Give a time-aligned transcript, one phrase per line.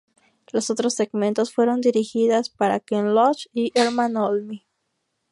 [0.51, 4.65] Los otros segmentos fueron dirigidas por Ken Loach y Ermanno Olmi.